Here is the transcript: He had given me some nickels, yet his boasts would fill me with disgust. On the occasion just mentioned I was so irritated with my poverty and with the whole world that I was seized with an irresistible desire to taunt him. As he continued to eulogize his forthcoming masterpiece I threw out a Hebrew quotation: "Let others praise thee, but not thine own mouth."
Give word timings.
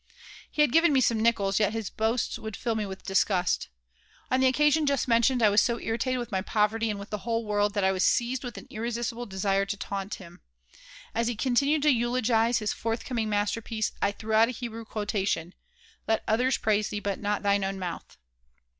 He 0.49 0.63
had 0.63 0.71
given 0.71 0.91
me 0.91 0.99
some 0.99 1.19
nickels, 1.21 1.59
yet 1.59 1.73
his 1.73 1.91
boasts 1.91 2.39
would 2.39 2.57
fill 2.57 2.73
me 2.73 2.87
with 2.87 3.03
disgust. 3.03 3.69
On 4.31 4.39
the 4.39 4.47
occasion 4.47 4.87
just 4.87 5.07
mentioned 5.07 5.43
I 5.43 5.49
was 5.51 5.61
so 5.61 5.77
irritated 5.79 6.17
with 6.17 6.31
my 6.31 6.41
poverty 6.41 6.89
and 6.89 6.99
with 6.99 7.11
the 7.11 7.19
whole 7.19 7.45
world 7.45 7.75
that 7.75 7.83
I 7.83 7.91
was 7.91 8.03
seized 8.03 8.43
with 8.43 8.57
an 8.57 8.65
irresistible 8.71 9.27
desire 9.27 9.63
to 9.67 9.77
taunt 9.77 10.15
him. 10.15 10.41
As 11.13 11.27
he 11.27 11.35
continued 11.35 11.83
to 11.83 11.91
eulogize 11.93 12.57
his 12.57 12.73
forthcoming 12.73 13.29
masterpiece 13.29 13.91
I 14.01 14.11
threw 14.11 14.33
out 14.33 14.47
a 14.49 14.53
Hebrew 14.53 14.85
quotation: 14.85 15.53
"Let 16.07 16.23
others 16.27 16.57
praise 16.57 16.89
thee, 16.89 16.99
but 16.99 17.19
not 17.19 17.43
thine 17.43 17.63
own 17.63 17.77
mouth." 17.77 18.17